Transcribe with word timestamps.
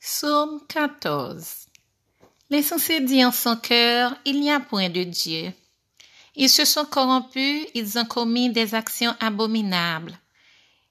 Psaume 0.00 0.60
14 0.68 1.66
L'insensé 2.50 3.00
dit 3.00 3.24
en 3.24 3.32
son 3.32 3.56
cœur, 3.56 4.16
il 4.24 4.40
n'y 4.40 4.52
a 4.52 4.60
point 4.60 4.88
de 4.88 5.02
Dieu. 5.02 5.52
Ils 6.36 6.50
se 6.50 6.64
sont 6.64 6.84
corrompus, 6.84 7.66
ils 7.74 7.98
ont 7.98 8.04
commis 8.04 8.50
des 8.50 8.74
actions 8.74 9.16
abominables. 9.20 10.18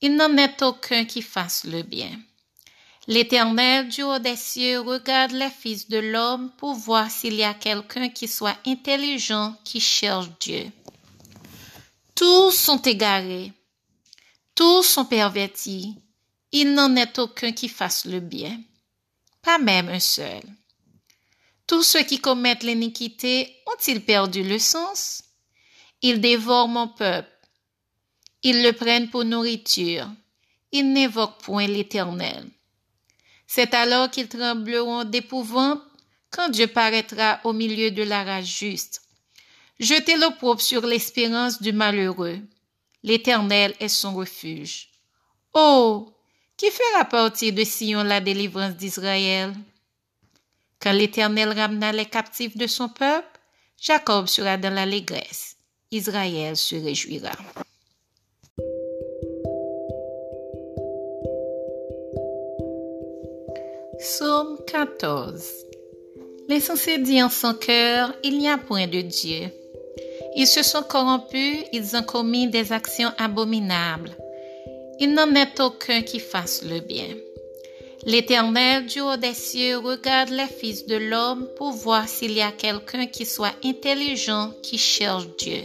Il 0.00 0.16
n'en 0.16 0.36
est 0.36 0.60
aucun 0.62 1.04
qui 1.04 1.22
fasse 1.22 1.64
le 1.64 1.82
bien. 1.82 2.10
L'Éternel 3.06 3.88
du 3.88 4.02
haut 4.02 4.18
des 4.18 4.34
cieux 4.34 4.80
regarde 4.80 5.32
les 5.32 5.50
fils 5.50 5.88
de 5.88 5.98
l'homme 5.98 6.50
pour 6.56 6.74
voir 6.74 7.08
s'il 7.08 7.34
y 7.34 7.44
a 7.44 7.54
quelqu'un 7.54 8.08
qui 8.08 8.26
soit 8.26 8.58
intelligent, 8.66 9.54
qui 9.62 9.78
cherche 9.78 10.30
Dieu. 10.40 10.66
Tous 12.16 12.50
sont 12.50 12.82
égarés, 12.82 13.52
tous 14.56 14.82
sont 14.82 15.04
pervertis, 15.04 15.94
il 16.50 16.74
n'en 16.74 16.96
est 16.96 17.18
aucun 17.18 17.52
qui 17.52 17.68
fasse 17.68 18.06
le 18.06 18.18
bien, 18.18 18.58
pas 19.46 19.58
même 19.58 19.88
un 19.88 20.00
seul. 20.00 20.42
Tous 21.68 21.84
ceux 21.84 22.02
qui 22.02 22.18
commettent 22.18 22.64
l'iniquité 22.64 23.56
ont-ils 23.66 24.04
perdu 24.04 24.42
le 24.42 24.58
sens? 24.58 25.22
Ils 26.02 26.20
dévorent 26.20 26.66
mon 26.66 26.88
peuple, 26.88 27.30
ils 28.42 28.64
le 28.64 28.72
prennent 28.72 29.08
pour 29.08 29.24
nourriture, 29.24 30.08
ils 30.72 30.92
n'évoquent 30.92 31.40
point 31.42 31.68
l'Éternel. 31.68 32.44
C'est 33.46 33.72
alors 33.72 34.10
qu'ils 34.10 34.28
trembleront 34.28 35.04
d'épouvante 35.04 35.80
quand 36.30 36.48
Dieu 36.48 36.66
paraîtra 36.66 37.40
au 37.44 37.52
milieu 37.52 37.92
de 37.92 38.02
la 38.02 38.24
rage 38.24 38.58
juste. 38.58 39.02
Jetez 39.78 40.16
l'opprobre 40.16 40.60
sur 40.60 40.84
l'espérance 40.84 41.62
du 41.62 41.72
malheureux. 41.72 42.40
L'Éternel 43.04 43.76
est 43.78 43.86
son 43.86 44.12
refuge. 44.16 44.88
Oh, 45.54 46.12
qui 46.56 46.70
fera 46.70 47.04
partie 47.04 47.52
de 47.52 47.64
Sion 47.64 48.02
la 48.02 48.20
délivrance 48.20 48.76
d'Israël? 48.76 49.52
Quand 50.80 50.92
l'Éternel 50.92 51.52
ramena 51.52 51.92
les 51.92 52.06
captifs 52.06 52.56
de 52.56 52.66
son 52.66 52.88
peuple, 52.88 53.40
Jacob 53.80 54.26
sera 54.26 54.56
dans 54.56 54.72
l'allégresse. 54.72 55.56
Israël 55.90 56.56
se 56.56 56.76
réjouira. 56.76 57.32
Psaume 63.98 64.58
14 64.66 65.42
L'insensé 66.48 66.98
dit 66.98 67.22
en 67.22 67.28
son 67.28 67.54
cœur, 67.54 68.14
il 68.22 68.38
n'y 68.38 68.48
a 68.48 68.56
point 68.56 68.86
de 68.86 69.00
Dieu. 69.00 69.50
Ils 70.36 70.46
se 70.46 70.62
sont 70.62 70.82
corrompus, 70.82 71.64
ils 71.72 71.96
ont 71.96 72.02
commis 72.02 72.48
des 72.48 72.72
actions 72.72 73.12
abominables. 73.18 74.16
Il 74.98 75.12
n'en 75.12 75.34
est 75.34 75.60
aucun 75.60 76.02
qui 76.02 76.20
fasse 76.20 76.62
le 76.62 76.80
bien. 76.80 77.08
L'Éternel 78.04 78.86
du 78.86 79.00
haut 79.00 79.16
des 79.16 79.34
cieux 79.34 79.78
regarde 79.78 80.30
les 80.30 80.46
fils 80.46 80.86
de 80.86 80.96
l'homme 80.96 81.48
pour 81.56 81.72
voir 81.72 82.08
s'il 82.08 82.32
y 82.32 82.40
a 82.40 82.52
quelqu'un 82.52 83.06
qui 83.06 83.26
soit 83.26 83.54
intelligent, 83.64 84.52
qui 84.62 84.78
cherche 84.78 85.26
Dieu. 85.38 85.62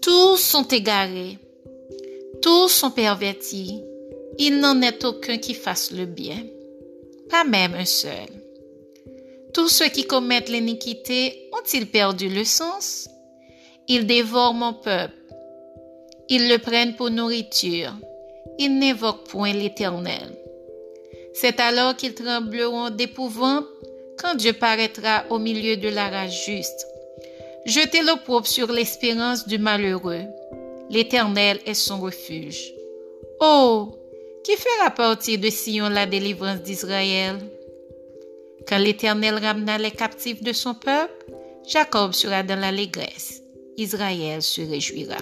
Tous 0.00 0.36
sont 0.36 0.68
égarés, 0.68 1.38
tous 2.42 2.68
sont 2.68 2.90
pervertis, 2.90 3.80
il 4.38 4.60
n'en 4.60 4.80
est 4.82 5.04
aucun 5.04 5.38
qui 5.38 5.54
fasse 5.54 5.90
le 5.90 6.06
bien, 6.06 6.44
pas 7.28 7.44
même 7.44 7.74
un 7.74 7.84
seul. 7.84 8.28
Tous 9.52 9.68
ceux 9.68 9.88
qui 9.88 10.04
commettent 10.04 10.48
l'iniquité 10.48 11.48
ont-ils 11.52 11.86
perdu 11.86 12.28
le 12.28 12.44
sens? 12.44 13.08
Ils 13.88 14.06
dévorent 14.06 14.54
mon 14.54 14.74
peuple. 14.74 15.23
Ils 16.28 16.48
le 16.48 16.58
prennent 16.58 16.96
pour 16.96 17.10
nourriture. 17.10 17.92
Ils 18.58 18.78
n'évoquent 18.78 19.28
point 19.28 19.52
l'Éternel. 19.52 20.30
C'est 21.34 21.60
alors 21.60 21.96
qu'ils 21.96 22.14
trembleront 22.14 22.90
d'épouvante 22.90 23.66
quand 24.18 24.34
Dieu 24.34 24.52
paraîtra 24.52 25.24
au 25.30 25.38
milieu 25.38 25.76
de 25.76 25.88
la 25.88 26.08
rage 26.08 26.44
juste. 26.46 26.86
Jetez 27.66 28.02
l'opprobre 28.02 28.46
sur 28.46 28.70
l'espérance 28.70 29.46
du 29.46 29.58
malheureux. 29.58 30.24
L'Éternel 30.90 31.58
est 31.66 31.74
son 31.74 32.00
refuge. 32.00 32.72
Oh, 33.40 33.88
qui 34.44 34.52
fera 34.52 34.90
partie 34.90 35.38
de 35.38 35.50
Sion 35.50 35.88
la 35.88 36.06
délivrance 36.06 36.60
d'Israël? 36.60 37.36
Quand 38.68 38.78
l'Éternel 38.78 39.34
ramena 39.34 39.78
les 39.78 39.90
captifs 39.90 40.42
de 40.42 40.52
son 40.52 40.74
peuple, 40.74 41.32
Jacob 41.66 42.12
sera 42.12 42.42
dans 42.42 42.60
l'allégresse. 42.60 43.42
Israël 43.76 44.42
se 44.42 44.60
réjouira. 44.60 45.16